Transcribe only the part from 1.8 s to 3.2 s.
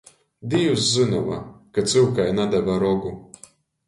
cyukai nadeve rogu.